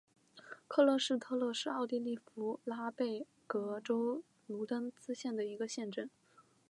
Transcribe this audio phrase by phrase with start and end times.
[0.67, 6.09] 克勒施特勒是奥地利福拉尔贝格州布卢登茨县的一个市镇。